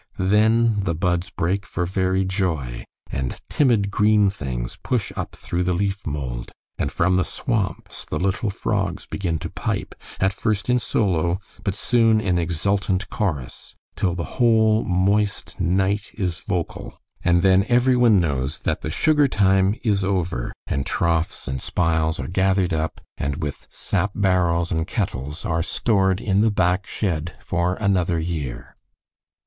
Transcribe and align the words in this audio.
Then 0.17 0.79
the 0.79 0.95
buds 0.95 1.29
break 1.29 1.63
for 1.63 1.85
very 1.85 2.25
joy, 2.25 2.85
and 3.11 3.39
timid 3.51 3.91
green 3.91 4.31
things 4.31 4.75
push 4.81 5.11
up 5.15 5.35
through 5.35 5.61
the 5.61 5.75
leaf 5.75 6.07
mold; 6.07 6.51
and 6.79 6.91
from 6.91 7.17
the 7.17 7.23
swamps 7.23 8.03
the 8.05 8.17
little 8.17 8.49
frogs 8.49 9.05
begin 9.05 9.37
to 9.37 9.49
pipe, 9.51 9.93
at 10.19 10.33
first 10.33 10.71
in 10.71 10.79
solo, 10.79 11.39
but 11.63 11.75
soon 11.75 12.19
in 12.19 12.39
exultant 12.39 13.11
chorus, 13.11 13.75
till 13.95 14.15
the 14.15 14.23
whole 14.41 14.83
moist 14.83 15.59
night 15.59 16.09
is 16.15 16.39
vocal, 16.39 16.99
and 17.23 17.43
then 17.43 17.63
every 17.69 17.95
one 17.95 18.19
knows 18.19 18.57
that 18.61 18.81
the 18.81 18.89
sugar 18.89 19.27
time 19.27 19.75
is 19.83 20.03
over, 20.03 20.51
and 20.65 20.87
troughs 20.87 21.47
and 21.47 21.61
spiles 21.61 22.19
are 22.19 22.27
gathered 22.27 22.73
up, 22.73 23.01
and 23.19 23.35
with 23.35 23.67
sap 23.69 24.13
barrels 24.15 24.71
and 24.71 24.87
kettles, 24.87 25.45
are 25.45 25.61
stored 25.61 26.19
in 26.19 26.41
the 26.41 26.49
back 26.49 26.87
shed 26.87 27.35
for 27.39 27.75
another 27.75 28.17
year. 28.19 28.75